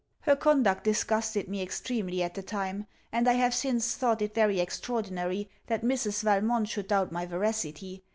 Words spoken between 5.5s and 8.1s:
that Mrs. Valmont should doubt my veracity.